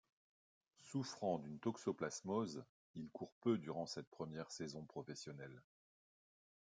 Souffrant 0.79 1.37
d'une 1.37 1.59
toxoplasmose, 1.59 2.65
il 2.95 3.07
court 3.11 3.35
peu 3.39 3.59
durant 3.59 3.85
cette 3.85 4.09
première 4.09 4.49
saison 4.49 4.83
professionnelle. 4.83 5.61